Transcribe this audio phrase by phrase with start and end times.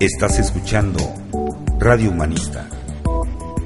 [0.00, 1.00] Estás escuchando
[1.80, 2.68] Radio Humanista.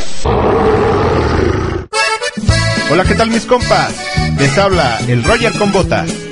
[2.91, 3.95] Hola, ¿qué tal mis compas?
[4.37, 6.28] Les habla el Roger con botas.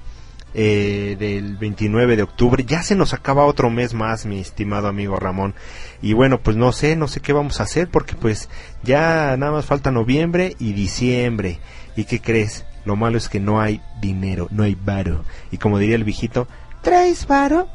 [0.58, 2.64] eh, del 29 de octubre.
[2.66, 5.54] Ya se nos acaba otro mes más, mi estimado amigo Ramón.
[6.00, 8.48] Y bueno, pues no sé, no sé qué vamos a hacer porque pues
[8.82, 11.58] ya nada más falta noviembre y diciembre.
[11.94, 12.64] ¿Y qué crees?
[12.86, 15.24] Lo malo es que no hay dinero, no hay varo.
[15.50, 16.48] Y como diría el viejito,
[16.80, 17.68] ¿traes varo?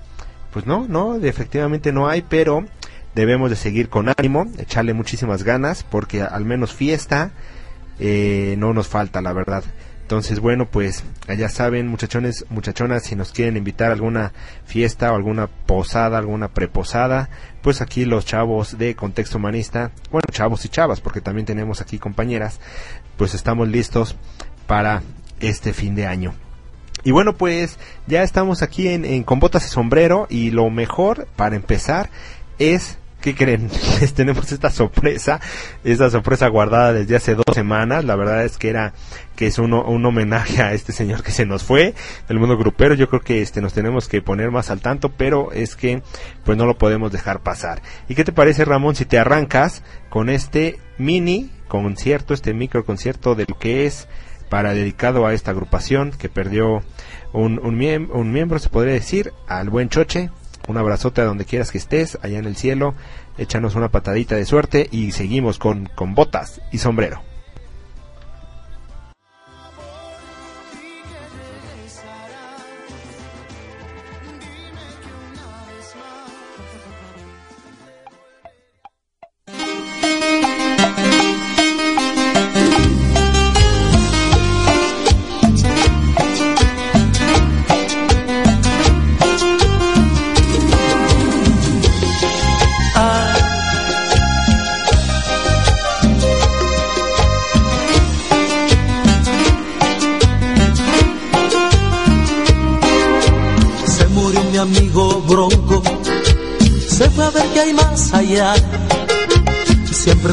[0.51, 2.65] Pues no, no, efectivamente no hay, pero
[3.13, 7.29] debemos de seguir con ánimo, echarle muchísimas ganas porque al menos fiesta
[7.99, 9.63] eh, no nos falta, la verdad.
[10.11, 11.05] Entonces, bueno, pues
[11.37, 14.33] ya saben, muchachones, muchachonas, si nos quieren invitar a alguna
[14.65, 17.29] fiesta o alguna posada, alguna preposada,
[17.61, 21.97] pues aquí los chavos de Contexto Humanista, bueno, chavos y chavas, porque también tenemos aquí
[21.97, 22.59] compañeras,
[23.15, 24.17] pues estamos listos
[24.67, 25.01] para
[25.39, 26.33] este fin de año.
[27.05, 31.25] Y bueno, pues ya estamos aquí en, en con botas y sombrero y lo mejor
[31.37, 32.09] para empezar
[32.59, 33.69] es ¿Qué creen?
[34.01, 35.39] Les tenemos esta sorpresa,
[35.83, 38.03] esta sorpresa guardada desde hace dos semanas.
[38.03, 38.93] La verdad es que era
[39.35, 41.93] que es uno, un homenaje a este señor que se nos fue
[42.27, 42.95] del mundo grupero.
[42.95, 46.01] Yo creo que este nos tenemos que poner más al tanto, pero es que
[46.43, 47.81] pues no lo podemos dejar pasar.
[48.09, 53.35] ¿Y qué te parece, Ramón, si te arrancas con este mini concierto, este micro concierto
[53.35, 54.07] de lo que es
[54.49, 56.83] para dedicado a esta agrupación que perdió
[57.33, 60.29] un, un, un miembro, se podría decir, al buen Choche,
[60.67, 62.93] un abrazote a donde quieras que estés, allá en el cielo.
[63.37, 67.30] Échanos una patadita de suerte y seguimos con, con botas y sombrero.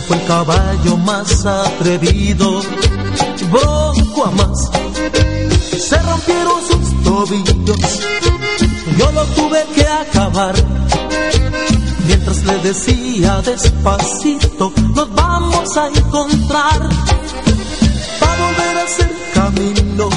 [0.09, 2.63] Fue el caballo más atrevido,
[3.51, 4.71] Bronco a más.
[5.79, 8.01] Se rompieron sus tobillos,
[8.97, 10.55] yo lo tuve que acabar.
[12.07, 16.89] Mientras le decía despacito, nos vamos a encontrar.
[18.19, 20.09] Pa' volver a hacer camino,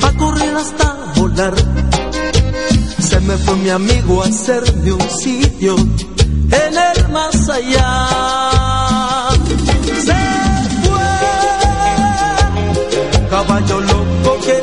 [0.00, 1.54] pa' correr hasta volar.
[2.98, 8.59] Se me fue mi amigo a hacerme un sitio en el más allá.
[10.04, 10.20] Se
[10.82, 11.10] fue,
[13.28, 14.59] caballo loco que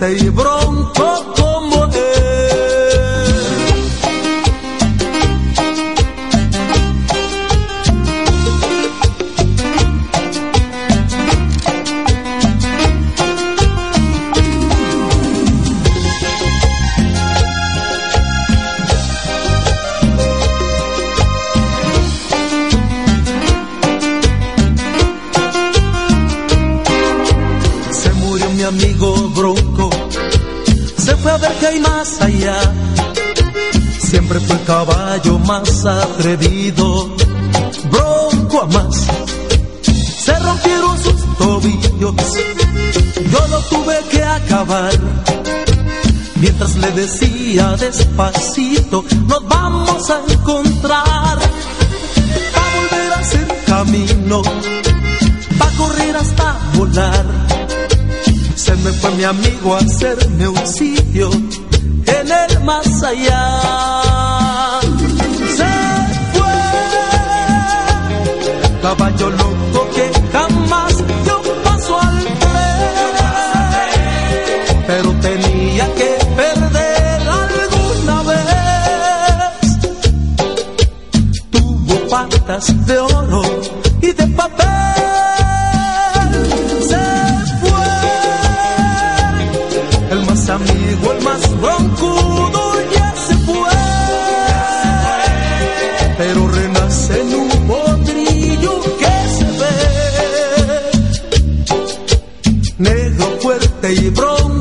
[0.00, 0.65] طيب روح
[35.86, 37.14] atrevido,
[37.90, 39.06] bronco a más.
[40.24, 42.14] Se rompieron sus tobillos,
[43.30, 44.92] yo lo tuve que acabar.
[46.40, 51.38] Mientras le decía despacito, nos vamos a encontrar.
[52.54, 54.42] A volver a hacer camino,
[55.58, 57.24] pa' correr hasta volar.
[58.56, 63.95] Se me fue mi amigo a hacerme un sitio en el más allá.
[68.86, 69.55] Caballo loco
[102.78, 104.55] negro fuerte y bronco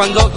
[0.00, 0.29] cuando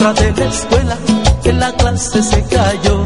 [0.00, 0.96] maestra de la escuela
[1.44, 3.04] en la clase se cayó.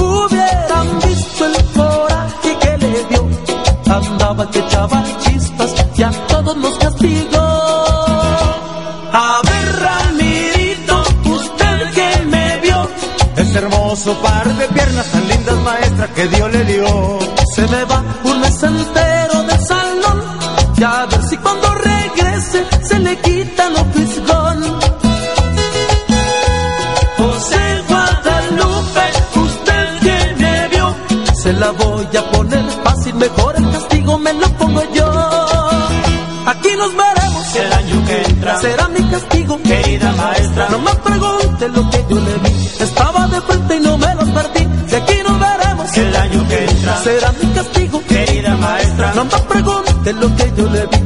[0.00, 3.28] Hubieran visto el coraje que le dio.
[3.90, 7.46] Andaba que echaba chispas y a todos nos castigó.
[9.12, 12.88] A ver, Ramirito, usted que me vio.
[13.36, 17.18] Ese hermoso par de piernas tan lindas, maestra, que Dios le dio.
[17.54, 20.22] Se me va un mes entero del salón.
[20.76, 21.73] Ya a ver si cuando
[38.64, 39.60] Será mi castigo.
[39.62, 40.68] querida maestra.
[40.70, 42.52] No me pregunte lo que yo le vi.
[42.80, 44.64] Estaba de frente y no me lo perdí.
[44.90, 45.96] De aquí nos veremos.
[45.98, 48.02] El año que entra, Será mi castigo.
[48.08, 49.12] querida maestra.
[49.14, 51.03] No me pregunte lo que yo le vi.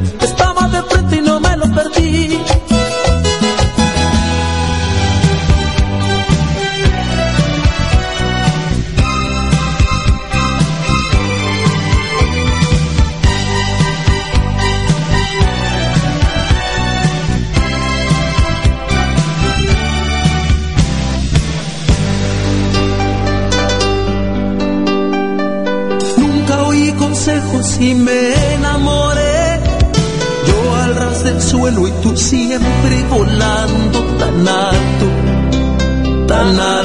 [36.38, 36.77] Tan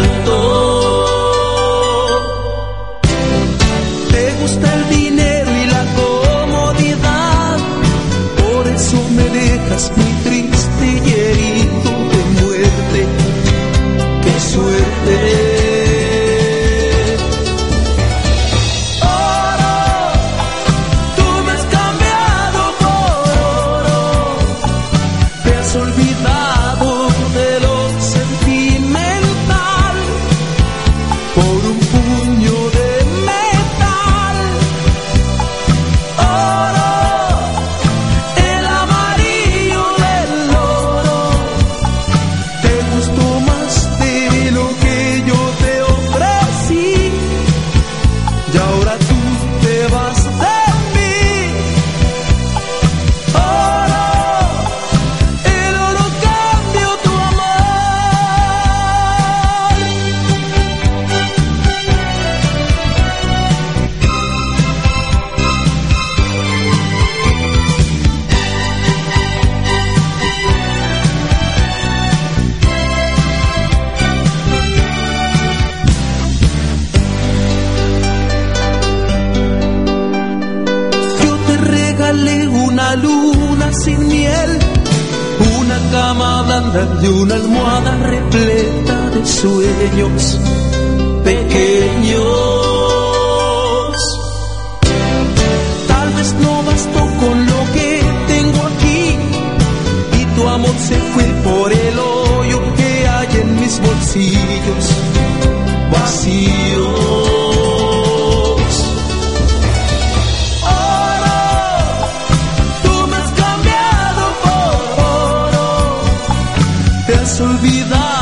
[117.07, 118.12] da em vida.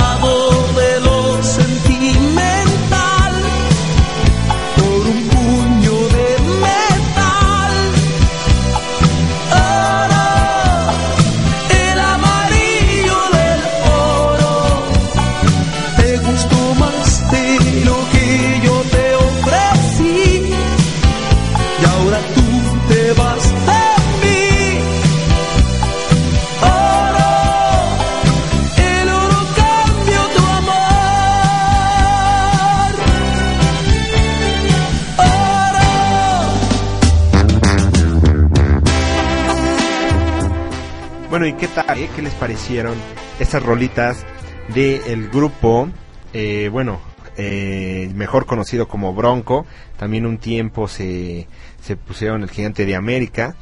[41.42, 42.94] ¿Qué les parecieron
[43.40, 44.28] esas rolitas
[44.76, 45.90] del grupo?
[46.34, 47.02] Eh, bueno,
[47.36, 49.66] eh, mejor conocido como Bronco.
[49.98, 51.48] También un tiempo se,
[51.82, 53.56] se pusieron el gigante de América.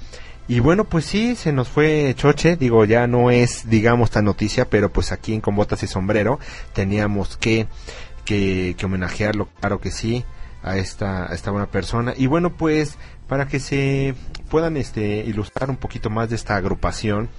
[0.49, 4.69] Y bueno, pues sí, se nos fue Choche, digo, ya no es, digamos, tan noticia,
[4.69, 6.37] pero pues aquí en Con Botas y Sombrero
[6.73, 7.67] teníamos que,
[8.25, 10.25] que, que homenajearlo, claro que sí,
[10.63, 12.13] a esta, a esta buena persona.
[12.17, 12.97] Y bueno, pues,
[13.29, 14.15] para que se
[14.49, 17.29] puedan este, ilustrar un poquito más de esta agrupación,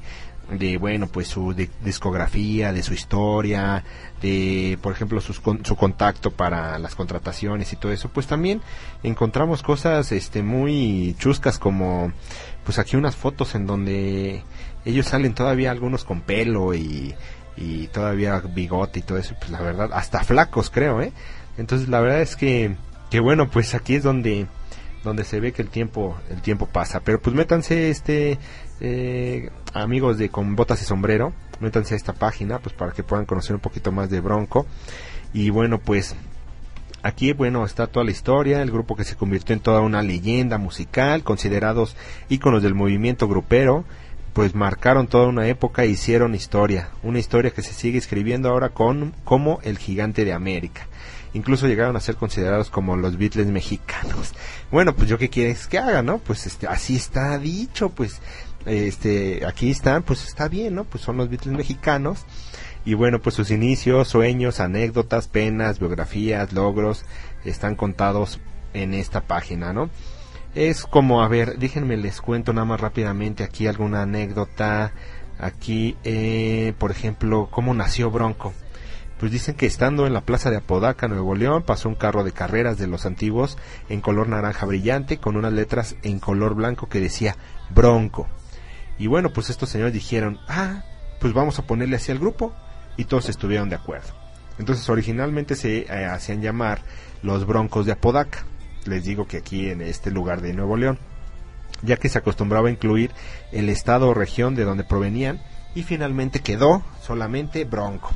[0.57, 1.53] de bueno pues su
[1.83, 3.83] discografía de su historia
[4.21, 8.61] de por ejemplo su contacto para las contrataciones y todo eso pues también
[9.03, 12.11] encontramos cosas este muy chuscas como
[12.69, 14.43] pues aquí unas fotos en donde
[14.85, 17.15] ellos salen todavía algunos con pelo y,
[17.57, 21.11] y todavía bigote y todo eso, pues la verdad, hasta flacos creo, ¿eh?
[21.57, 22.75] Entonces la verdad es que,
[23.09, 24.45] que bueno, pues aquí es donde
[25.03, 28.37] donde se ve que el tiempo el tiempo pasa pero pues métanse este
[28.81, 33.25] eh, amigos de con botas y sombrero métanse a esta página pues para que puedan
[33.25, 34.67] conocer un poquito más de Bronco
[35.33, 36.15] y bueno pues
[37.01, 40.57] Aquí, bueno, está toda la historia, el grupo que se convirtió en toda una leyenda
[40.57, 41.95] musical, considerados
[42.27, 43.85] íconos del movimiento grupero,
[44.33, 48.69] pues marcaron toda una época e hicieron historia, una historia que se sigue escribiendo ahora
[48.69, 50.87] con como el gigante de América.
[51.33, 54.33] Incluso llegaron a ser considerados como los Beatles mexicanos.
[54.71, 56.17] Bueno, pues yo qué quieres que haga, ¿no?
[56.17, 58.19] Pues este, así está dicho, pues
[58.65, 60.83] este, aquí están, pues está bien, ¿no?
[60.83, 62.25] Pues son los Beatles mexicanos
[62.85, 67.05] y bueno, pues sus inicios, sueños, anécdotas, penas, biografías, logros
[67.45, 68.39] están contados
[68.73, 69.89] en esta página, ¿no?
[70.55, 74.93] Es como, a ver, déjenme les cuento nada más rápidamente aquí alguna anécdota.
[75.37, 78.53] Aquí, eh, por ejemplo, cómo nació Bronco.
[79.19, 82.31] Pues dicen que estando en la plaza de Apodaca, Nuevo León, pasó un carro de
[82.31, 83.57] carreras de los antiguos
[83.89, 87.35] en color naranja brillante con unas letras en color blanco que decía
[87.69, 88.27] Bronco.
[88.97, 90.83] Y bueno, pues estos señores dijeron, ah,
[91.19, 92.53] pues vamos a ponerle así al grupo
[92.99, 94.09] y todos estuvieron de acuerdo.
[94.57, 96.81] Entonces originalmente se eh, hacían llamar
[97.23, 98.45] los Broncos de Apodaca.
[98.85, 100.99] Les digo que aquí en este lugar de Nuevo León,
[101.81, 103.11] ya que se acostumbraba a incluir
[103.53, 105.41] el estado o región de donde provenían
[105.75, 108.11] y finalmente quedó solamente Bronco,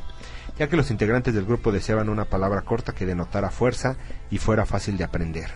[0.58, 3.96] ya que los integrantes del grupo deseaban una palabra corta que denotara fuerza
[4.30, 5.50] y fuera fácil de aprender.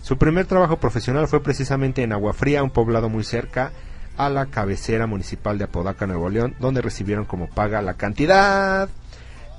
[0.00, 3.70] Su primer trabajo profesional fue precisamente en Agua Fría, un poblado muy cerca
[4.16, 8.88] a la cabecera municipal de Apodaca, Nuevo León, donde recibieron como paga la cantidad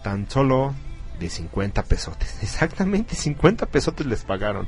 [0.04, 0.74] tan solo
[1.20, 2.38] de 50 pesotes.
[2.44, 4.68] Exactamente 50 pesotes les pagaron.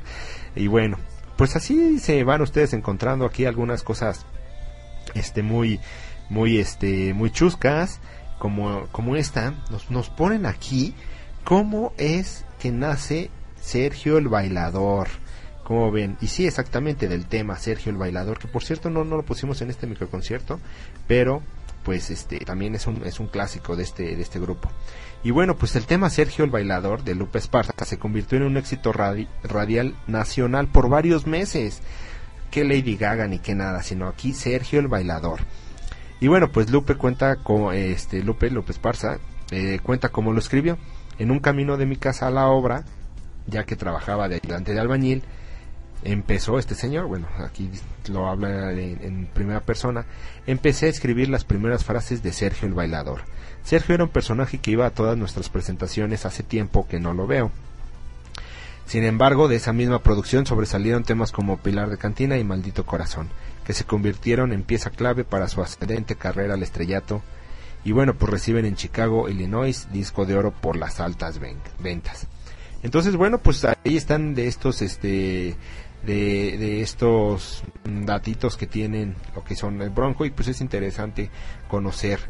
[0.54, 0.98] Y bueno,
[1.36, 4.26] pues así se van ustedes encontrando aquí algunas cosas
[5.14, 5.80] este muy
[6.28, 8.00] muy este muy chuscas
[8.38, 10.94] como como esta nos nos ponen aquí
[11.44, 15.08] cómo es que nace Sergio el bailador
[15.66, 19.16] como ven, y sí, exactamente del tema Sergio el Bailador, que por cierto no, no
[19.16, 20.60] lo pusimos en este microconcierto,
[21.08, 21.42] pero
[21.82, 24.70] pues este también es un, es un clásico de este, de este grupo.
[25.24, 28.56] Y bueno, pues el tema Sergio el Bailador de Lupe Esparza se convirtió en un
[28.56, 31.82] éxito radial nacional por varios meses.
[32.52, 35.40] Que Lady Gaga ni que nada, sino aquí Sergio el Bailador.
[36.20, 39.18] Y bueno, pues Lupe cuenta como este Lupe Lupe Esparza
[39.50, 40.78] eh, cuenta cómo lo escribió.
[41.18, 42.84] En un camino de mi casa a la obra,
[43.48, 45.24] ya que trabajaba de ayudante de albañil,
[46.12, 47.70] empezó este señor, bueno, aquí
[48.08, 50.06] lo habla en, primera persona,
[50.46, 53.22] empecé a escribir las primeras frases de Sergio el Bailador.
[53.64, 57.26] Sergio era un personaje que iba a todas nuestras presentaciones hace tiempo que no lo
[57.26, 57.50] veo.
[58.86, 63.28] Sin embargo, de esa misma producción sobresalieron temas como Pilar de Cantina y Maldito Corazón,
[63.64, 67.20] que se convirtieron en pieza clave para su ascendente carrera al estrellato.
[67.84, 71.40] Y bueno, pues reciben en Chicago, Illinois, disco de oro por las altas
[71.80, 72.28] ventas.
[72.84, 75.56] Entonces, bueno, pues ahí están de estos, este,
[76.06, 81.30] de, estos datitos que tienen lo que son el Bronco y pues es interesante
[81.68, 82.20] conocer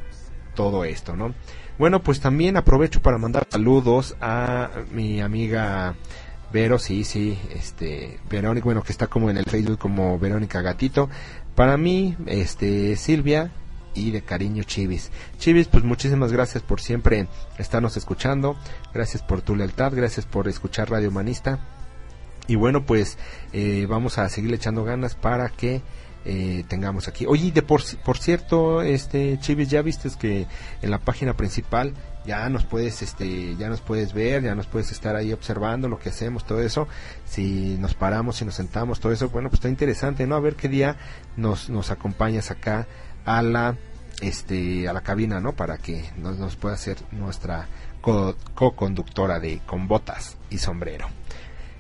[0.55, 1.35] todo esto, ¿no?
[1.79, 5.95] Bueno, pues también aprovecho para mandar saludos a mi amiga
[6.53, 11.11] Vero, sí, sí, este, Verónica, bueno, que está como en el Facebook como Verónica Gatito.
[11.55, 13.51] Para mí, este, Silvia
[13.95, 15.11] y de cariño Chivis.
[15.39, 17.27] Chivis, pues muchísimas gracias por siempre
[17.59, 18.57] estarnos escuchando.
[18.95, 21.59] Gracias por tu lealtad, gracias por escuchar Radio Humanista.
[22.49, 23.19] Y bueno, pues
[23.53, 25.83] eh, vamos a seguir echando ganas para que
[26.25, 27.25] eh, tengamos aquí.
[27.27, 30.47] Oye, de por, por cierto, este Chivis, ya viste que
[30.83, 31.95] en la página principal
[32.27, 36.01] ya nos puedes este ya nos puedes ver ya nos puedes estar ahí observando lo
[36.01, 36.89] que hacemos todo eso
[37.25, 39.29] si nos paramos si nos sentamos todo eso.
[39.29, 40.97] Bueno pues está interesante no a ver qué día
[41.37, 42.89] nos nos acompañas acá
[43.25, 43.77] a la
[44.21, 47.69] este a la cabina no para que nos, nos pueda hacer nuestra
[48.01, 51.07] co-conductora de con botas y sombrero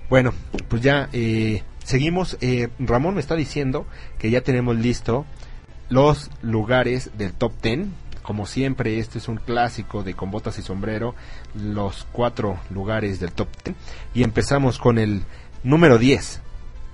[0.09, 0.33] bueno
[0.69, 3.87] pues ya eh, seguimos eh, Ramón me está diciendo
[4.19, 5.25] que ya tenemos listo
[5.89, 7.93] los lugares del top ten
[8.27, 11.15] como siempre, este es un clásico de con botas y sombrero,
[11.55, 13.77] los cuatro lugares del top 10.
[14.15, 15.23] Y empezamos con el
[15.63, 16.41] número 10,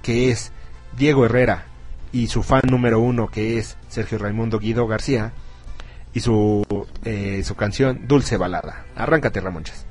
[0.02, 0.52] que es
[0.94, 1.64] Diego Herrera,
[2.12, 5.32] y su fan número uno, que es Sergio Raimundo Guido García,
[6.12, 6.66] y su,
[7.06, 8.84] eh, su canción Dulce Balada.
[8.94, 9.86] Arráncate, Ramonchas.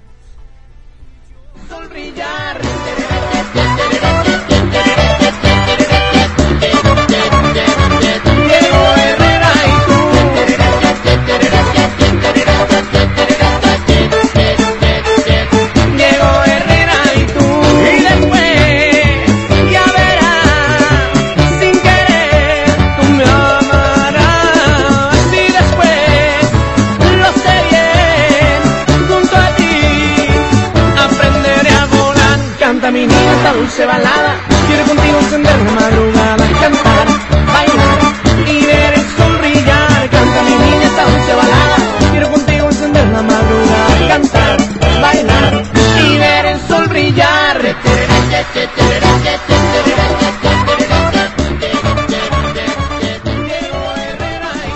[33.62, 34.36] Dulce balada.
[34.68, 37.08] Quiero contigo encender la madrugada, cantar,
[37.54, 38.00] bailar
[38.48, 40.10] y ver el sol brillar.
[40.10, 41.76] Canta mi niña esta dulce balada.
[42.12, 44.58] Quiero contigo encender la madrugada, cantar,
[45.02, 45.64] bailar
[46.06, 47.76] y ver el sol brillar.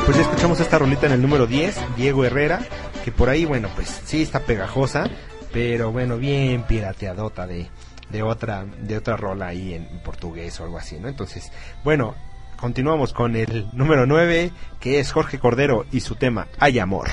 [0.05, 2.59] Pues ya escuchamos esta rolita en el número 10, Diego Herrera,
[3.03, 5.09] que por ahí, bueno, pues sí está pegajosa,
[5.51, 7.67] pero bueno, bien pirateadota de,
[8.09, 11.07] de otra de otra rola ahí en portugués o algo así, ¿no?
[11.07, 11.51] Entonces,
[11.83, 12.15] bueno,
[12.57, 17.07] continuamos con el número 9, que es Jorge Cordero y su tema Hay amor.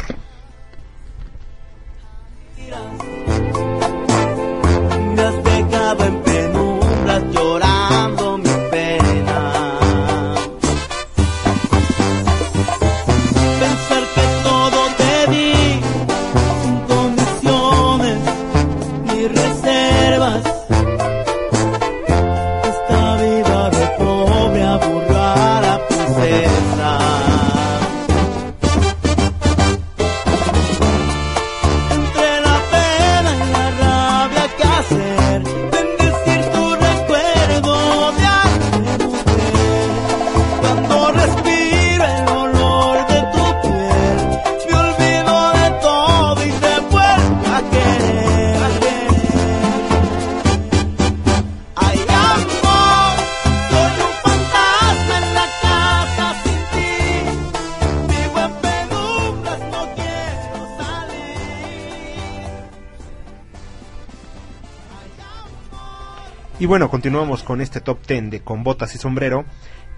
[66.63, 69.45] Y bueno, continuamos con este top 10 de Con Botas y Sombrero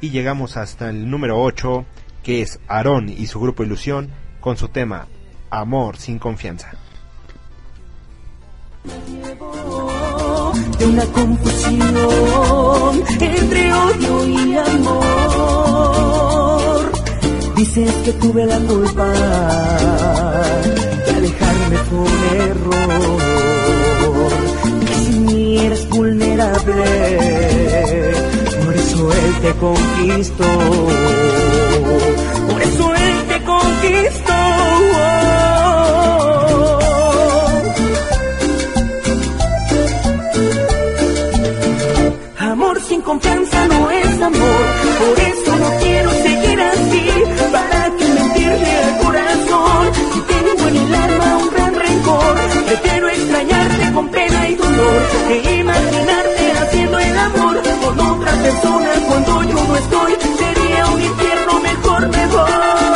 [0.00, 1.84] y llegamos hasta el número 8,
[2.22, 4.08] que es Aarón y su grupo Ilusión,
[4.40, 5.06] con su tema
[5.50, 6.70] Amor sin confianza.
[10.78, 15.82] De una confusión entre odio y amor.
[17.56, 19.12] Dices que tuve la culpa
[21.04, 23.33] de alejarme por error.
[25.96, 26.84] Vulnerable,
[28.64, 30.44] por eso él te conquistó.
[32.48, 34.34] Por eso él te conquistó.
[42.38, 44.64] Amor sin confianza no es amor.
[45.00, 47.04] Por eso no quiero seguir así.
[47.52, 49.90] ¿Para que mentirle al corazón?
[50.12, 53.03] Si tengo en el alma un gran rencor, extrañarte
[53.94, 55.02] con pena y dolor.
[55.28, 60.12] Que imaginarte haciendo el amor con otra persona cuando yo no estoy.
[60.38, 62.93] Sería un infierno mejor, mejor.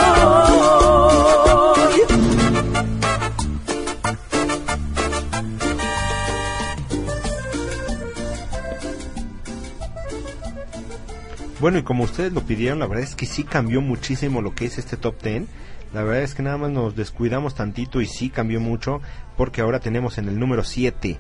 [11.61, 14.67] Bueno, y como ustedes lo pidieron, la verdad es que sí cambió muchísimo lo que
[14.67, 15.45] es este top 10.
[15.93, 19.01] La verdad es que nada más nos descuidamos tantito y sí cambió mucho
[19.37, 21.19] porque ahora tenemos en el número 7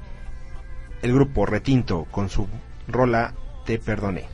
[1.02, 2.46] el grupo Retinto con su
[2.86, 4.26] rola Te Perdoné.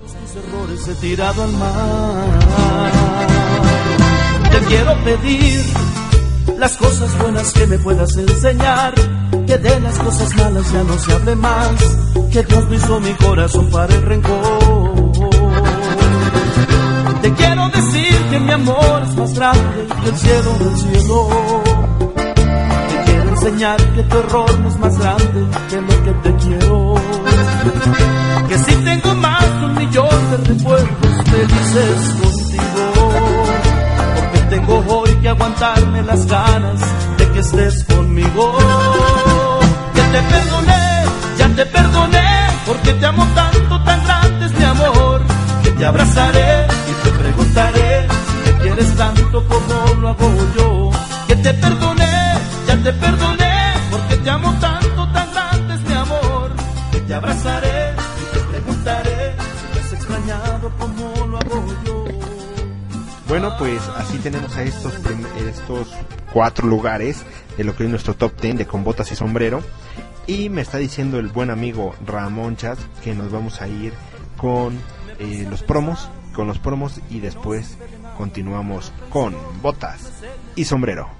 [0.00, 2.40] Tus errores he tirado al mar.
[4.50, 5.60] Te quiero pedir
[6.58, 8.94] las cosas buenas que me puedas enseñar.
[9.50, 11.72] Que de las cosas malas ya no se hable más.
[12.30, 15.12] Que Dios me mi corazón para el rencor.
[17.20, 21.28] Te quiero decir que mi amor es más grande que el cielo del cielo.
[22.14, 26.94] Te quiero enseñar que tu error no es más grande que lo que te quiero.
[28.48, 33.10] Que si tengo más de un millón de recuerdos felices contigo.
[34.14, 36.80] Porque tengo hoy que aguantarme las ganas
[37.18, 38.56] de que estés conmigo.
[40.12, 41.04] Te perdoné,
[41.38, 42.26] ya te perdoné.
[42.66, 45.22] Porque te amo tanto, tan grande es mi amor.
[45.62, 50.90] Que te abrazaré y te preguntaré si me quieres tanto como lo hago yo.
[51.28, 52.14] Que te perdoné,
[52.66, 53.54] ya te perdoné.
[53.90, 56.50] Porque te amo tanto, tan grande es mi amor.
[56.90, 62.04] Que te abrazaré y te preguntaré si me has extrañado como lo hago yo.
[63.28, 64.92] Bueno, pues así tenemos a estos,
[65.48, 65.86] estos
[66.32, 67.24] cuatro lugares
[67.60, 69.62] de lo que es nuestro top 10 de con botas y sombrero.
[70.26, 73.92] Y me está diciendo el buen amigo Ramón Chas que nos vamos a ir
[74.38, 74.78] con
[75.18, 77.76] eh, los promos, con los promos y después
[78.16, 80.10] continuamos con botas
[80.56, 81.10] y sombrero.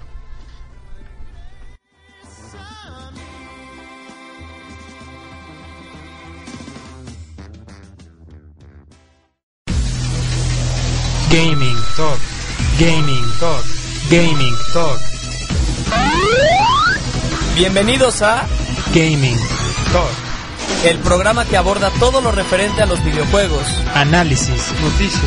[11.31, 12.18] Gaming Talk.
[12.79, 13.64] Gaming Talk.
[14.09, 15.10] Gaming Talk.
[17.55, 18.46] Bienvenidos a
[18.94, 19.37] Gaming
[19.92, 20.11] Talk.
[20.85, 23.62] el programa que aborda todo lo referente a los videojuegos
[23.94, 25.22] Análisis, noticias,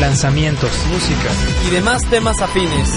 [0.00, 1.28] lanzamientos, música.
[1.66, 2.90] y demás temas afines.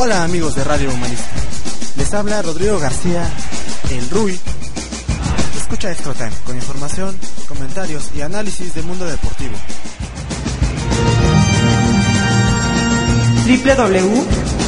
[0.00, 1.26] Hola amigos de Radio Humanista.
[1.96, 3.28] Les habla Rodrigo García,
[3.90, 4.38] el Rui.
[5.56, 7.16] Escucha Extra Time con información,
[7.48, 9.56] comentarios y análisis del mundo deportivo.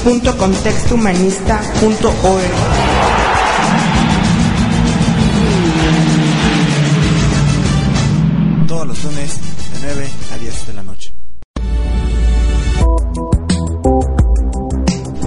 [0.04, 2.99] www.contextohumanista.org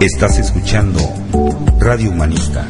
[0.03, 0.99] Estás escuchando
[1.79, 2.67] Radio Humanista.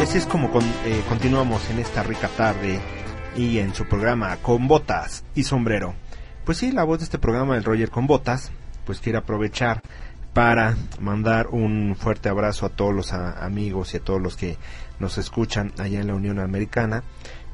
[0.01, 2.79] Así es como con- eh, continuamos en esta rica tarde
[3.35, 5.95] y en su programa Con Botas y Sombrero.
[6.45, 8.51] Pues sí, la voz de este programa, el Roger con Botas,
[8.85, 9.81] pues quiere aprovechar
[10.31, 14.57] para mandar un fuerte abrazo a todos los amigos y a todos los que
[14.99, 17.03] nos escuchan allá en la Unión Americana.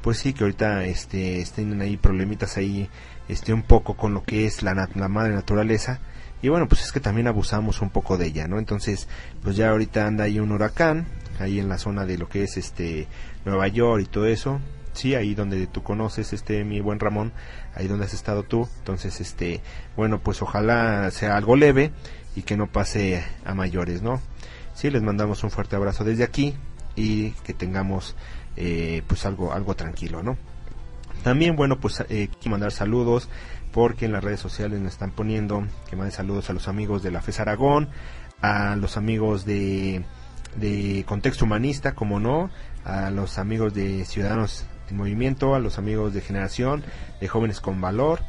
[0.02, 2.90] Pues sí, que ahorita este, tienen ahí problemitas ahí
[3.28, 6.00] este, un poco con lo que es la, la madre naturaleza.
[6.42, 8.58] Y bueno, pues es que también abusamos un poco de ella, ¿no?
[8.58, 9.08] Entonces,
[9.42, 11.06] pues ya ahorita anda ahí un huracán,
[11.38, 13.06] ahí en la zona de lo que es este
[13.46, 14.60] Nueva York y todo eso.
[14.92, 17.32] Sí, ahí donde tú conoces, este, mi buen Ramón,
[17.74, 18.68] ahí donde has estado tú.
[18.78, 19.60] Entonces, este,
[19.96, 21.92] bueno, pues ojalá sea algo leve
[22.36, 24.20] y que no pase a mayores, ¿no?
[24.74, 26.54] Sí, les mandamos un fuerte abrazo desde aquí
[26.94, 28.16] y que tengamos,
[28.56, 30.36] eh, pues algo, algo tranquilo, ¿no?
[31.22, 33.28] También, bueno, pues eh, quiero mandar saludos
[33.72, 37.10] porque en las redes sociales me están poniendo que manden saludos a los amigos de
[37.10, 37.88] la FES Aragón,
[38.42, 40.04] a los amigos de,
[40.56, 42.50] de Contexto Humanista, como no,
[42.84, 46.82] a los amigos de Ciudadanos en Movimiento, a los amigos de Generación,
[47.20, 48.20] de Jóvenes con Valor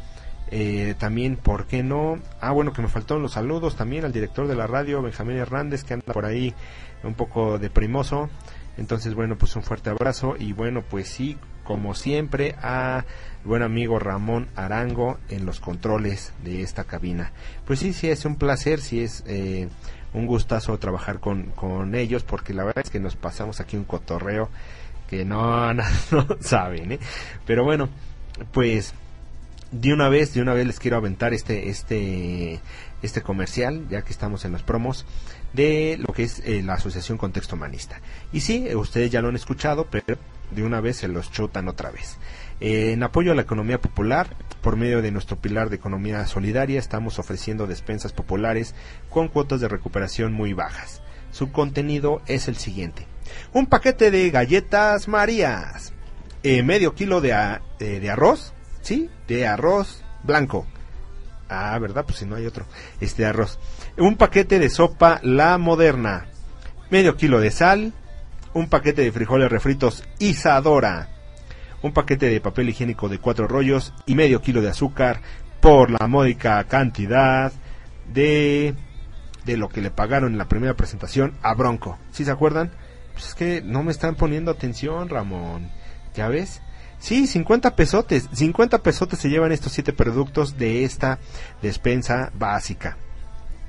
[0.56, 2.20] Eh, también, ¿por qué no?
[2.40, 5.84] Ah, bueno, que me faltaron los saludos también al director de la radio, Benjamín Hernández,
[5.84, 6.54] que anda por ahí
[7.04, 8.30] un poco deprimoso.
[8.78, 13.06] Entonces, bueno, pues un fuerte abrazo y bueno, pues sí, como siempre, a
[13.44, 17.32] buen amigo Ramón Arango en los controles de esta cabina.
[17.66, 19.70] Pues sí, sí, es un placer, sí es eh,
[20.14, 23.86] un gustazo trabajar con, con ellos, porque la verdad es que nos pasamos aquí un
[23.86, 24.50] cotorreo
[25.08, 25.74] que no,
[26.40, 27.00] saben, ¿eh?
[27.46, 27.90] Pero bueno,
[28.52, 28.94] pues
[29.72, 32.60] de una vez, de una vez les quiero aventar este, este,
[33.02, 35.06] este comercial, ya que estamos en los promos,
[35.54, 38.02] de lo que es eh, la Asociación Contexto Humanista.
[38.32, 40.18] Y sí, eh, ustedes ya lo han escuchado, pero
[40.52, 42.18] de una vez se los chutan otra vez.
[42.60, 46.80] Eh, en apoyo a la economía popular, por medio de nuestro pilar de economía solidaria,
[46.80, 48.76] estamos ofreciendo despensas populares
[49.10, 51.02] con cuotas de recuperación muy bajas.
[51.32, 53.08] Su contenido es el siguiente.
[53.54, 55.94] Un paquete de galletas Marías,
[56.44, 59.10] eh, medio kilo de, a- eh, de arroz, ¿sí?
[59.28, 60.66] De arroz blanco.
[61.50, 62.06] Ah, ¿verdad?
[62.06, 62.66] Pues si no hay otro.
[63.00, 63.60] Este arroz.
[63.98, 66.26] Un paquete de sopa La Moderna.
[66.90, 67.94] Medio kilo de sal.
[68.54, 71.10] Un paquete de frijoles refritos Isadora.
[71.82, 75.22] Un paquete de papel higiénico de cuatro rollos y medio kilo de azúcar
[75.60, 77.52] por la módica cantidad
[78.12, 78.74] de
[79.46, 81.98] de lo que le pagaron en la primera presentación a Bronco.
[82.12, 82.72] ¿Sí se acuerdan?
[83.14, 85.70] Pues es que no me están poniendo atención, Ramón.
[86.16, 86.62] ¿Ya ves?
[87.00, 88.30] Sí, 50 pesotes.
[88.34, 91.20] 50 pesotes se llevan estos siete productos de esta
[91.62, 92.98] despensa básica.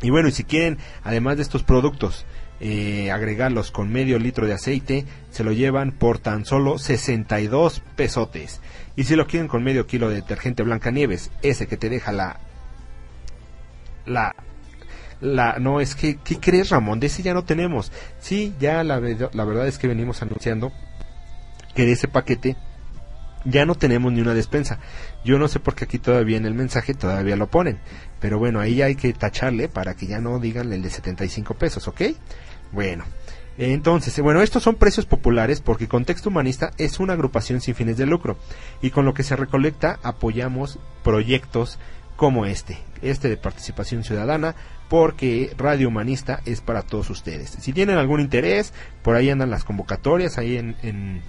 [0.03, 2.27] Y bueno, y si quieren, además de estos productos,
[2.61, 8.61] eh, agregarlos con medio litro de aceite, se lo llevan por tan solo 62 pesotes.
[8.97, 12.39] Y si lo quieren con medio kilo de detergente Blancanieves, ese que te deja la...
[14.07, 14.35] La...
[15.25, 17.01] La, no, es que, ¿qué crees, Ramón?
[17.01, 17.91] De ese ya no tenemos.
[18.21, 20.71] Sí, ya la, la verdad es que venimos anunciando
[21.75, 22.57] que de ese paquete
[23.45, 24.79] ya no tenemos ni una despensa.
[25.25, 27.79] Yo no sé por qué aquí todavía en el mensaje todavía lo ponen.
[28.21, 31.89] Pero bueno, ahí hay que tacharle para que ya no digan el de 75 pesos,
[31.89, 32.03] ¿ok?
[32.73, 33.05] Bueno.
[33.57, 38.05] Entonces, bueno, estos son precios populares porque Contexto Humanista es una agrupación sin fines de
[38.05, 38.37] lucro
[38.83, 41.79] y con lo que se recolecta apoyamos proyectos
[42.17, 44.55] como este, este de participación ciudadana,
[44.89, 47.51] porque Radio Humanista es para todos ustedes.
[47.61, 51.23] Si tienen algún interés, por ahí andan las convocatorias, ahí en, en,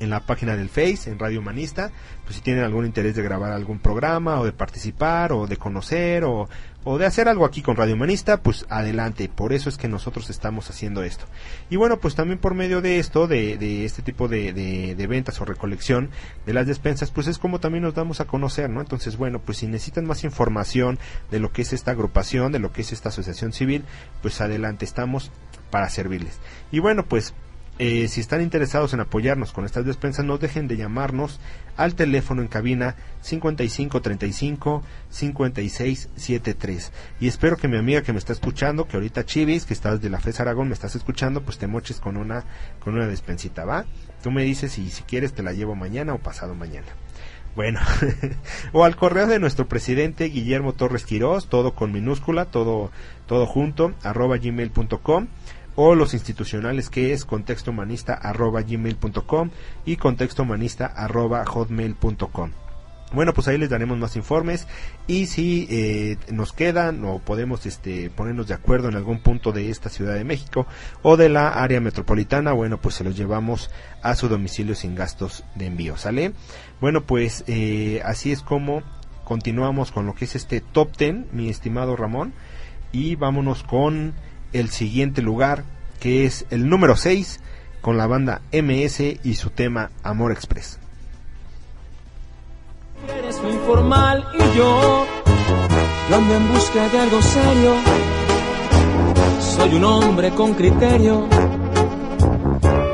[0.00, 1.90] la página del Face, en Radio Humanista,
[2.24, 6.24] pues si tienen algún interés de grabar algún programa, o de participar, o de conocer,
[6.24, 6.48] o,
[6.84, 10.30] o de hacer algo aquí con Radio Humanista, pues adelante, por eso es que nosotros
[10.30, 11.24] estamos haciendo esto.
[11.70, 15.06] Y bueno, pues también por medio de esto, de, de este tipo de, de, de
[15.06, 16.10] ventas o recolección
[16.46, 18.80] de las despensas, pues es como también nos damos a conocer, ¿no?
[18.80, 20.98] Entonces, bueno, pues si necesitan más información
[21.30, 23.84] de lo que es esta agrupación, de lo que es esta asociación civil,
[24.22, 25.30] pues adelante estamos
[25.70, 26.38] para servirles.
[26.70, 27.34] Y bueno, pues
[27.78, 31.38] eh, si están interesados en apoyarnos con estas despensas, no dejen de llamarnos
[31.76, 36.92] al teléfono en cabina 5535 5673.
[37.20, 40.10] Y espero que mi amiga que me está escuchando, que ahorita Chivis, que estás de
[40.10, 42.44] la FES Aragón, me estás escuchando, pues te moches con una,
[42.80, 43.84] con una despensita, ¿va?
[44.22, 46.88] Tú me dices y si quieres te la llevo mañana o pasado mañana.
[47.54, 47.80] Bueno,
[48.72, 52.92] o al correo de nuestro presidente Guillermo Torres Quirós, todo con minúscula, todo,
[53.26, 55.26] todo junto, arroba gmail.com,
[55.80, 59.50] o los institucionales que es contexto humanista arroba gmail.com
[59.84, 62.50] y contexto humanista arroba hotmail.com.
[63.12, 64.66] Bueno, pues ahí les daremos más informes
[65.06, 69.70] y si eh, nos quedan o podemos este, ponernos de acuerdo en algún punto de
[69.70, 70.66] esta Ciudad de México
[71.02, 73.70] o de la área metropolitana, bueno, pues se los llevamos
[74.02, 76.32] a su domicilio sin gastos de envío, ¿sale?
[76.80, 78.82] Bueno, pues eh, así es como
[79.22, 82.34] continuamos con lo que es este top 10, mi estimado Ramón,
[82.90, 84.14] y vámonos con
[84.52, 85.64] el siguiente lugar,
[86.00, 87.40] que es el número 6,
[87.80, 90.78] con la banda MS y su tema Amor Express.
[93.16, 95.06] Eres lo informal y yo
[96.08, 97.74] yo ando en busca de algo serio.
[99.40, 101.28] Soy un hombre con criterio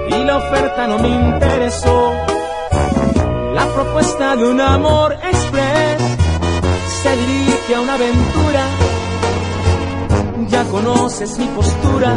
[0.09, 2.13] y la oferta no me interesó.
[3.55, 6.03] La propuesta de un amor express
[7.03, 8.84] se dirige a una aventura.
[10.49, 12.17] Ya conoces mi postura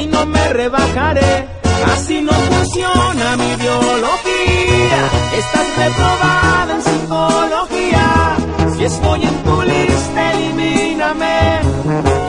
[0.00, 1.48] y no me rebajaré.
[1.92, 5.00] Así no funciona mi ideología.
[5.36, 8.36] Estás reprobada en psicología.
[8.76, 11.60] Si estoy en tu lista, elimíname.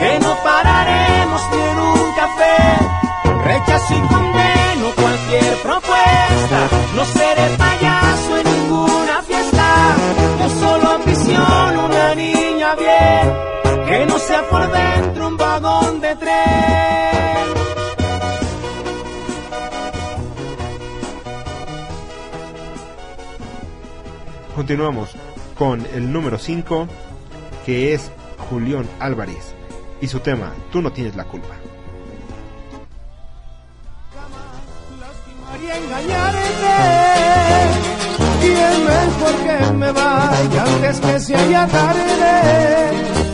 [0.00, 3.44] Que no pararemos ni en un café.
[3.44, 4.94] Rechazo y condeno
[24.68, 25.16] Continuamos
[25.56, 26.86] con el número 5,
[27.64, 28.10] que es
[28.50, 29.54] Julián Álvarez,
[30.02, 31.54] y su tema, Tú no tienes la culpa.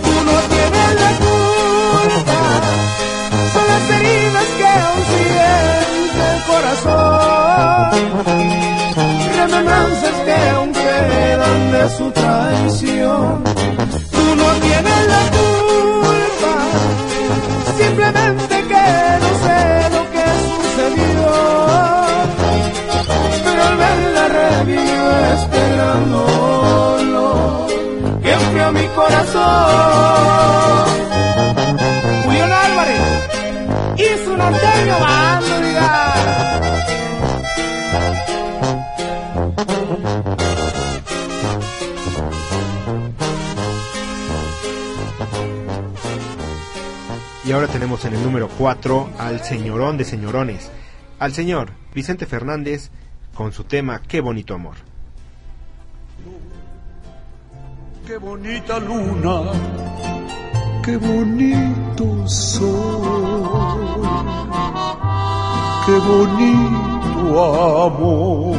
[0.04, 2.38] tú no tienes la culpa.
[3.52, 4.68] Son las heridas que
[6.46, 7.34] corazón
[11.02, 13.44] de su traición.
[14.12, 16.54] Tú no tienes la culpa
[17.78, 18.86] simplemente que
[19.24, 19.60] no sé
[19.94, 21.32] lo que sucedió
[23.44, 27.66] pero al verla revivo este gran dolor
[28.22, 29.64] que enfrió mi corazón.
[32.24, 33.08] Julián Álvarez
[33.96, 35.53] y su norteño bando,
[47.54, 50.70] ahora tenemos en el número 4 al señorón de señorones,
[51.20, 52.90] al señor Vicente Fernández
[53.32, 54.74] con su tema Qué bonito amor.
[58.06, 59.52] Qué bonita luna,
[60.84, 64.02] qué bonito sol,
[65.86, 68.58] qué bonito amor.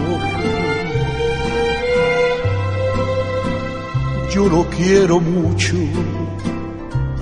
[4.32, 5.76] Yo lo quiero mucho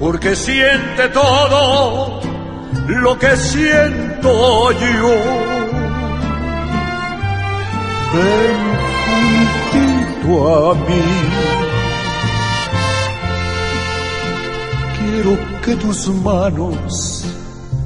[0.04, 2.20] porque siente todo
[2.88, 5.16] lo que siento yo.
[8.14, 8.58] Ven
[9.06, 11.06] juntito a mí.
[15.00, 17.26] Quiero que tus manos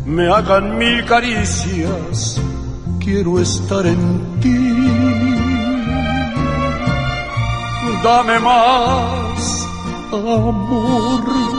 [0.04, 2.42] me hagan mil caricias.
[3.00, 4.58] Quiero estar en ti.
[8.04, 9.68] Dame más
[10.12, 11.57] amor,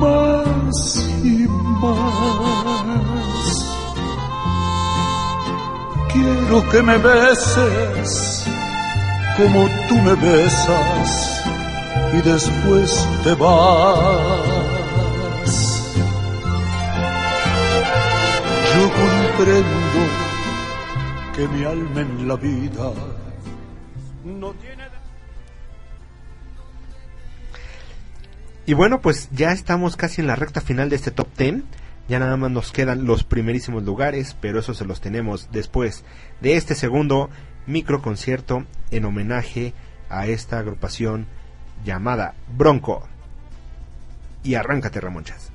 [0.00, 1.46] más y
[1.82, 2.96] más.
[6.12, 8.46] Quiero que me beses
[9.36, 11.42] como tú me besas
[12.14, 13.96] y después te vas.
[18.74, 20.00] Yo comprendo
[21.34, 22.92] que mi alma en la vida
[24.24, 24.75] no tiene...
[28.66, 31.62] Y bueno, pues ya estamos casi en la recta final de este top 10.
[32.08, 36.04] Ya nada más nos quedan los primerísimos lugares, pero eso se los tenemos después
[36.40, 37.30] de este segundo
[37.66, 39.72] micro concierto en homenaje
[40.08, 41.26] a esta agrupación
[41.84, 43.06] llamada Bronco.
[44.42, 45.45] Y arráncate, Ramonchas.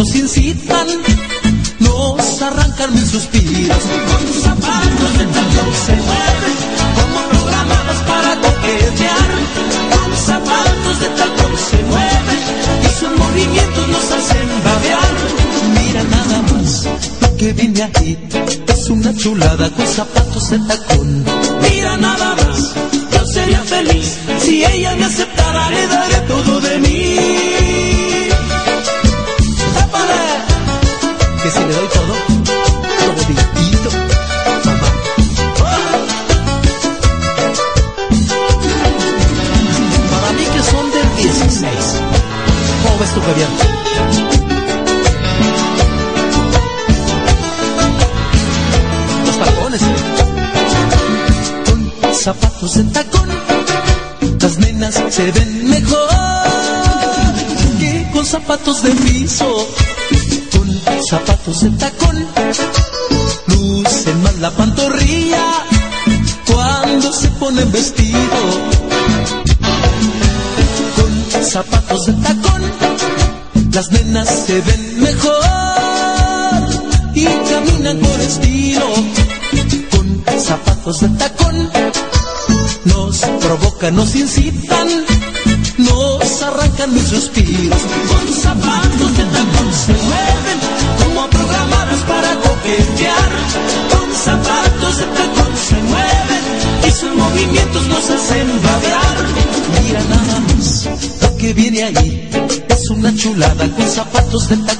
[0.00, 0.86] nos incitan,
[1.80, 3.82] nos arrancan mil suspiros.
[4.10, 6.50] Con tus zapatos el tacón se mueve,
[6.96, 9.30] como programados para coquetear.
[9.92, 12.34] Con zapatos de tacón se mueve,
[12.82, 15.12] y sus movimientos nos hacen babear.
[15.76, 16.88] Mira nada más
[17.20, 18.16] lo que viene aquí,
[18.68, 21.24] es una chulada con zapatos de tacón
[55.20, 56.08] se ven mejor
[57.78, 59.68] que con zapatos de piso,
[60.50, 60.68] con
[61.10, 62.26] zapatos de tacón,
[63.48, 65.44] lucen más la pantorrilla
[66.46, 68.40] cuando se ponen vestido,
[70.96, 72.62] con zapatos de tacón,
[73.74, 75.34] las nenas se ven mejor
[77.14, 78.86] y caminan por estilo,
[79.90, 81.70] con zapatos de tacón,
[82.86, 84.39] nos provocan, nos incitan.
[104.30, 104.79] tus detalles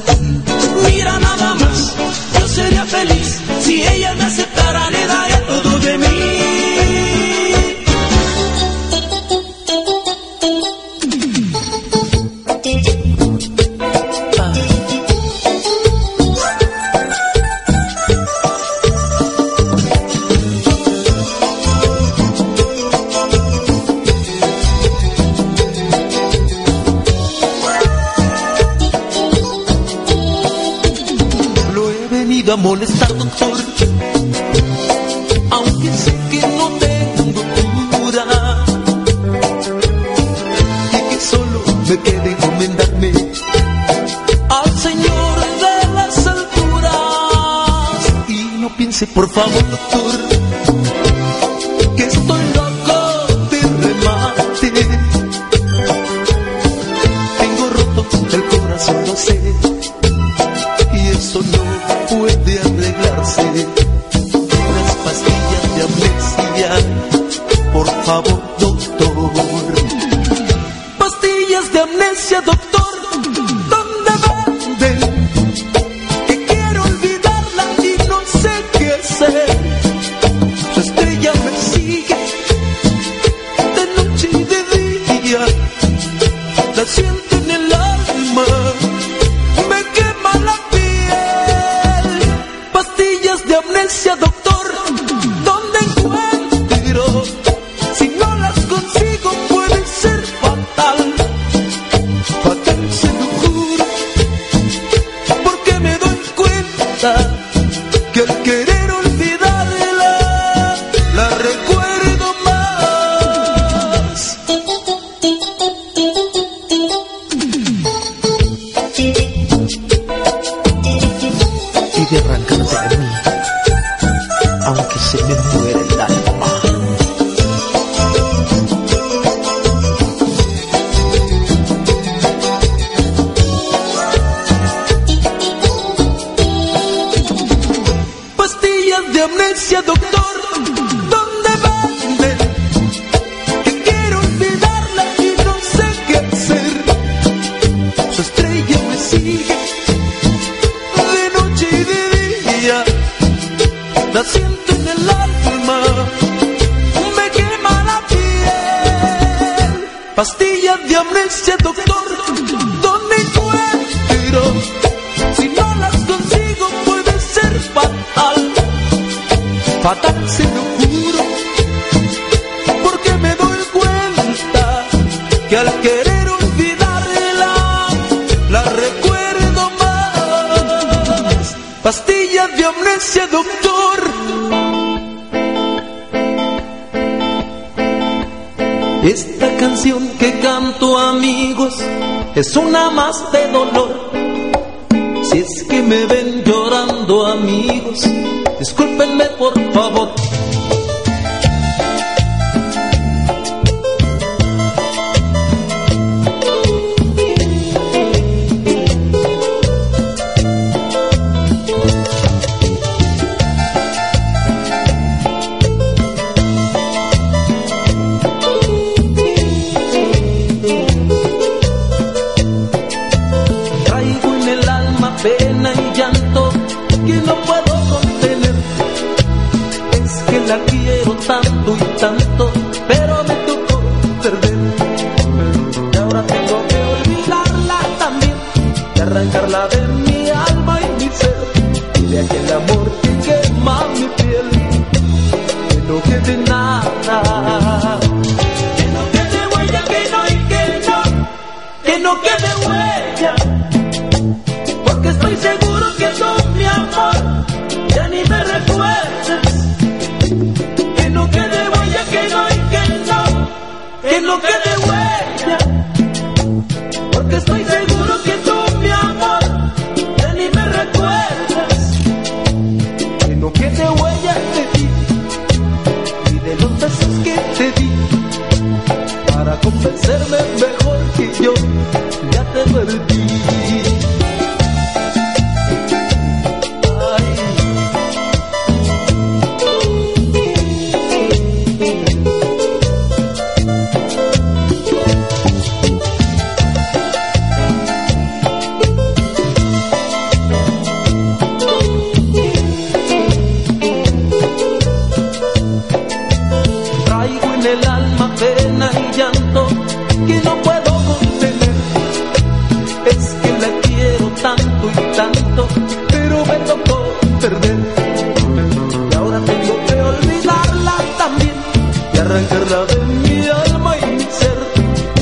[322.30, 324.60] arrancarla de mi alma y mi ser.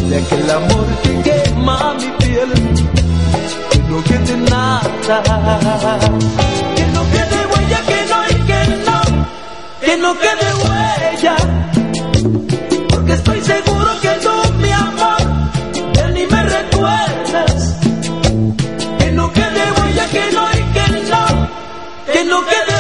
[0.08, 2.52] De aquel amor que quema mi piel,
[3.70, 5.16] que no quede nada.
[6.76, 8.98] Que no quede huella, que no y que no,
[9.84, 11.36] que no quede huella.
[12.90, 15.20] Porque estoy seguro que tú, mi amor,
[15.94, 17.76] ya ni me recuerdas.
[18.98, 21.22] Que no quede huella, que no y que no,
[22.12, 22.77] que no quede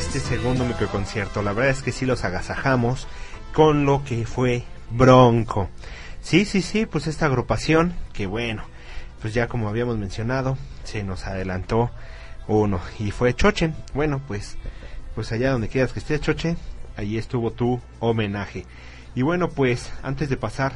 [0.00, 1.42] este segundo microconcierto?
[1.42, 3.06] La verdad es que sí los agasajamos
[3.52, 5.68] con lo que fue Bronco.
[6.22, 8.64] Sí, sí, sí, pues esta agrupación, que bueno,
[9.20, 11.90] pues ya como habíamos mencionado, se nos adelantó
[12.48, 13.74] uno y fue Chochen.
[13.92, 14.56] Bueno, pues
[15.14, 16.56] pues allá donde quieras que estés Choche,
[16.96, 18.64] allí estuvo tu homenaje.
[19.14, 20.72] Y bueno, pues antes de pasar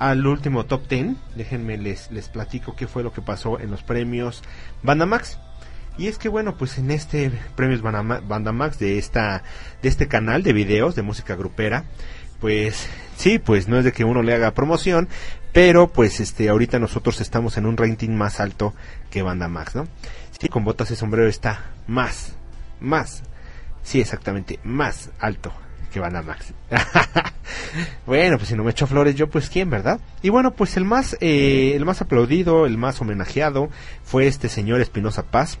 [0.00, 3.84] al último top 10, déjenme les les platico qué fue lo que pasó en los
[3.84, 4.42] premios
[4.82, 5.38] Bandamax.
[5.98, 9.42] Y es que bueno, pues en este premios Bandama- Bandamax de esta
[9.82, 11.84] de este canal de videos de música grupera,
[12.40, 12.86] pues
[13.16, 15.08] sí, pues no es de que uno le haga promoción,
[15.52, 18.74] pero pues este ahorita nosotros estamos en un rating más alto
[19.10, 19.88] que Bandamax, ¿no?
[20.38, 22.34] Sí, con botas de sombrero está más
[22.80, 23.22] más
[23.82, 25.50] Sí, exactamente, más alto
[25.90, 26.52] que Bandamax.
[28.06, 29.98] bueno, pues si no me echo flores yo, pues quién, ¿verdad?
[30.22, 33.70] Y bueno, pues el más, eh, el más aplaudido, el más homenajeado
[34.04, 35.58] fue este señor Espinosa Paz,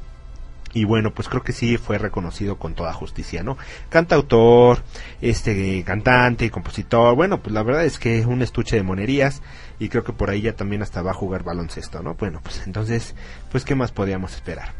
[0.72, 3.56] y bueno, pues creo que sí fue reconocido con toda justicia, ¿no?
[3.88, 4.82] Cantautor,
[5.20, 9.42] este cantante, compositor, bueno, pues la verdad es que un estuche de monerías
[9.78, 12.14] y creo que por ahí ya también hasta va a jugar baloncesto, ¿no?
[12.14, 13.14] Bueno, pues entonces,
[13.50, 14.72] pues qué más podíamos esperar.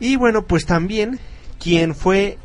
[0.00, 1.18] Y bueno, pues también
[1.58, 2.38] quien fue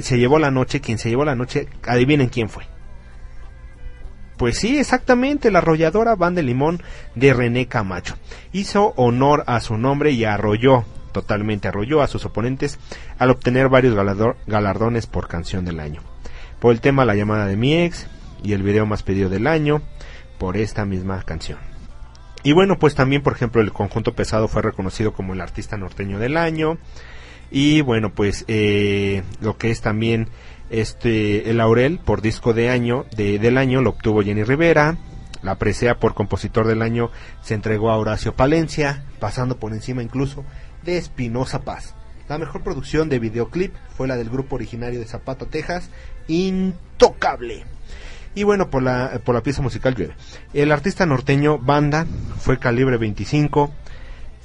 [0.00, 2.64] se llevó la noche, quien se llevó la noche, adivinen quién fue.
[4.36, 6.82] Pues sí, exactamente, la arrolladora Van de Limón
[7.14, 8.16] de René Camacho.
[8.52, 12.78] Hizo honor a su nombre y arrolló, totalmente arrolló a sus oponentes
[13.18, 13.94] al obtener varios
[14.46, 16.00] galardones por canción del año.
[16.60, 18.06] Por el tema La llamada de mi ex
[18.42, 19.82] y el video más pedido del año
[20.38, 21.58] por esta misma canción.
[22.42, 26.18] Y bueno, pues también, por ejemplo, el conjunto pesado fue reconocido como el artista norteño
[26.18, 26.78] del año.
[27.50, 30.28] Y bueno, pues eh, lo que es también
[30.70, 34.96] este el Laurel por disco de año de, del año lo obtuvo Jenny Rivera.
[35.42, 37.10] La presea por compositor del año
[37.42, 40.44] se entregó a Horacio Palencia, pasando por encima incluso
[40.84, 41.94] de Espinosa Paz.
[42.28, 45.90] La mejor producción de videoclip fue la del grupo originario de Zapata, Texas,
[46.28, 47.64] Intocable.
[48.34, 50.14] Y bueno, por la, por la pieza musical llueve.
[50.54, 52.06] El artista norteño Banda
[52.38, 53.72] fue calibre 25,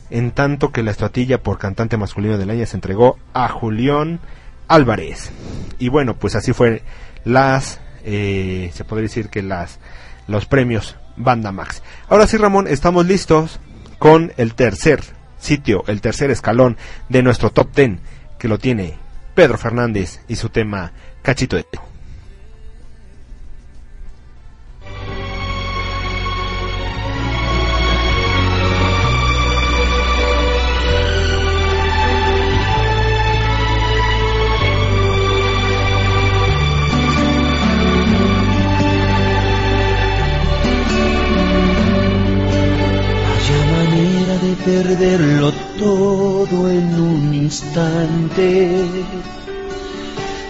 [0.10, 4.20] en tanto que la estatuilla por cantante masculino del año se entregó a Julián
[4.68, 5.32] Álvarez.
[5.78, 6.82] Y bueno, pues así fue
[7.24, 9.80] las, eh, se podría decir que las,
[10.28, 11.84] los premios Banda Max.
[12.10, 13.60] Ahora sí, Ramón, estamos listos
[14.00, 15.02] con el tercer
[15.46, 16.78] sitio, el tercer escalón
[17.08, 18.00] de nuestro top 10,
[18.38, 18.96] que lo tiene
[19.34, 20.92] Pedro Fernández y su tema
[21.22, 21.64] Cachito de
[44.66, 48.84] perderlo todo en un instante.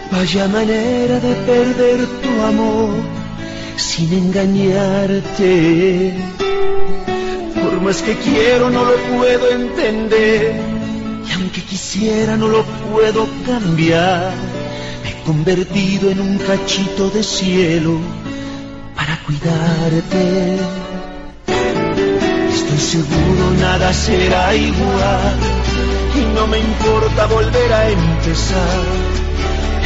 [0.09, 2.93] Vaya manera de perder tu amor
[3.75, 6.13] sin engañarte.
[7.61, 10.55] Por más que quiero no lo puedo entender.
[11.27, 14.33] Y aunque quisiera no lo puedo cambiar.
[15.03, 17.99] Me he convertido en un cachito de cielo
[18.95, 20.94] para cuidarte.
[22.75, 25.37] Estoy seguro nada será igual
[26.13, 28.83] y no me importa volver a empezar.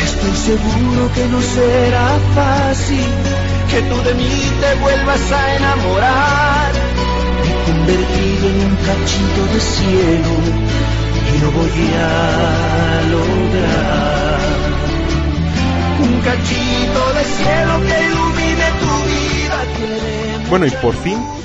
[0.04, 3.06] Estoy seguro que no será fácil
[3.70, 6.72] que tú de mí te vuelvas a enamorar.
[7.44, 10.34] Me he convertido en un cachito de cielo
[11.30, 14.40] y lo voy a lograr.
[16.00, 19.58] Un cachito de cielo que ilumine tu vida.
[20.50, 21.39] Bueno, y por fin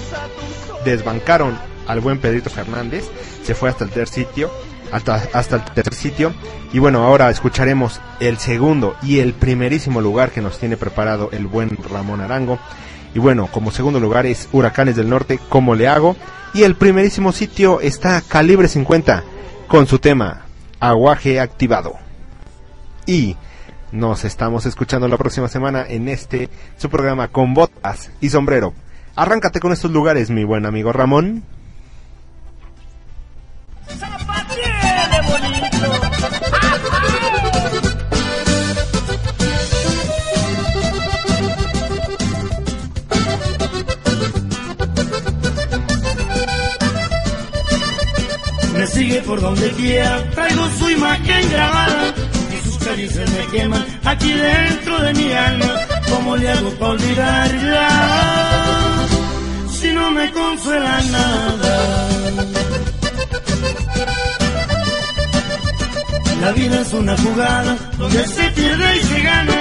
[0.84, 3.04] desbancaron al buen Pedrito Fernández,
[3.42, 4.50] se fue hasta el tercer sitio,
[4.92, 6.34] hasta, hasta el tercer sitio,
[6.72, 11.46] y bueno, ahora escucharemos el segundo y el primerísimo lugar que nos tiene preparado el
[11.46, 12.58] buen Ramón Arango,
[13.14, 16.16] y bueno, como segundo lugar es Huracanes del Norte, ¿cómo le hago?
[16.52, 19.22] Y el primerísimo sitio está Calibre 50,
[19.68, 20.46] con su tema,
[20.80, 21.94] Aguaje Activado.
[23.06, 23.36] Y
[23.92, 28.74] nos estamos escuchando la próxima semana en este, su programa con botas y sombrero.
[29.16, 31.44] Arráncate con estos lugares, mi buen amigo Ramón.
[48.76, 52.14] Me sigue por donde quiera, traigo su imagen grabada
[52.52, 55.93] y sus caricias me queman aquí dentro de mi alma.
[56.14, 57.88] ¿Cómo le hago para olvidarla?
[59.68, 61.74] Si no me consuela nada.
[66.40, 69.58] La vida es una jugada donde se pierde y se gana.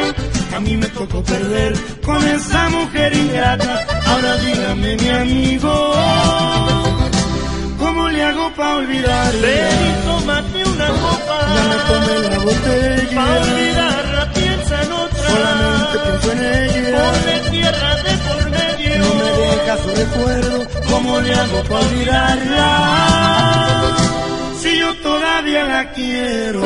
[0.55, 1.73] A mí me tocó perder
[2.05, 3.85] con esa mujer ingrata.
[4.05, 5.73] Ahora dígame mi amigo,
[7.79, 9.41] ¿cómo le hago para olvidarla?
[9.41, 11.22] Ven y tómate una copa.
[11.55, 13.15] Ya me tomé la botella.
[13.15, 15.27] Pa' olvidarla piensa en otra.
[15.29, 16.99] Solamente pienso en ella.
[17.03, 18.91] Ponle tierra de por medio.
[19.03, 20.57] No me deja su recuerdo.
[20.89, 22.67] ¿Cómo le hago para olvidarla?
[24.61, 26.61] Si yo todavía la quiero.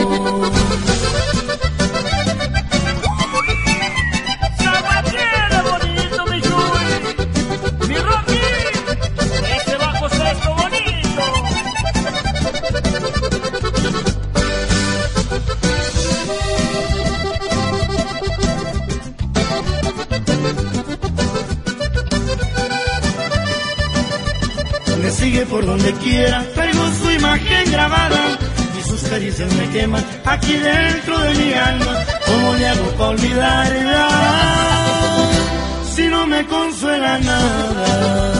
[36.49, 38.37] Consuela nada.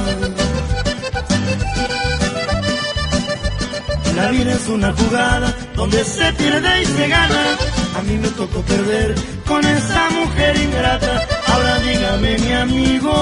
[4.16, 7.43] La vida es una jugada donde se pierde y se gana.
[7.97, 9.16] A mí me tocó perder
[9.47, 11.28] con esa mujer ingrata.
[11.47, 13.14] Ahora dígame mi amigo,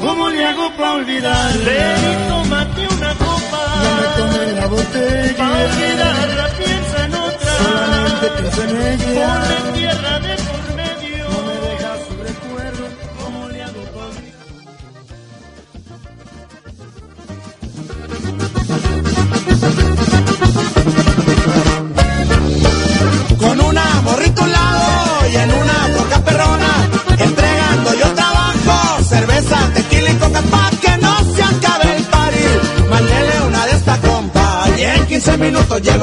[0.00, 1.64] ¿cómo le hago para olvidarla?
[1.64, 3.62] Ven y tómate una copa.
[3.82, 5.36] Ya me tomé la botella.
[5.36, 7.52] Pa' olvidarla piensa en otra.
[7.58, 9.42] Solamente pienso en ella.
[9.42, 10.35] Ponme tierra de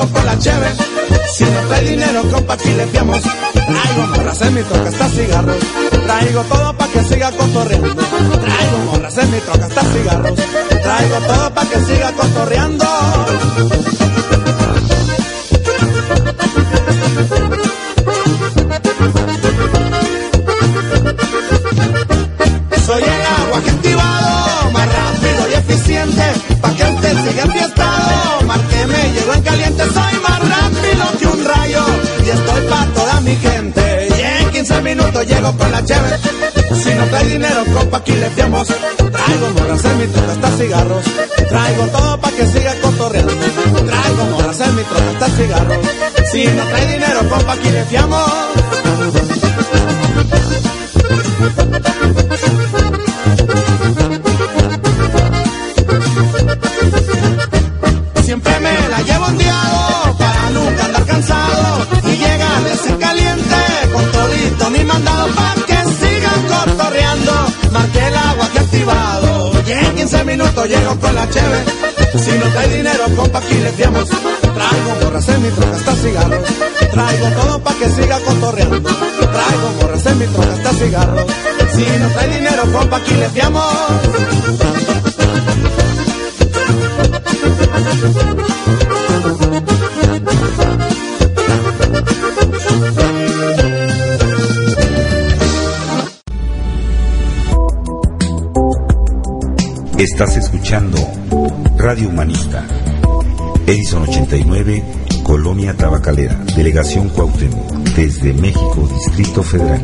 [0.03, 0.67] llego con la cheve.
[1.33, 3.21] Si no trae dinero, compa, aquí le fiamos.
[3.21, 5.57] Traigo morras en mi troca hasta cigarros.
[6.05, 7.95] Traigo todo pa' que siga cotorreando.
[7.95, 10.39] Traigo morras en mi troca hasta cigarros.
[10.83, 12.85] Traigo todo pa' que siga cotorreando.
[40.69, 43.33] Traigo todo pa' que siga cotorreando.
[43.85, 45.77] Traigo morras en mi hasta cigarros,
[46.31, 48.62] si no trae dinero, compa, aquí le fiamos.
[78.43, 78.89] Cotorreando.
[78.89, 81.25] Traigo borras en mi troca hasta cigarros.
[81.73, 83.63] Si no trae dinero, compa, aquí le fiamos.
[99.97, 100.97] Estás escuchando
[101.77, 102.65] Radio Humanista.
[103.65, 104.83] Edison 89,
[105.23, 109.79] Colonia Tabacalera, Delegación Cuauhtémoc, desde México, Distrito Federal.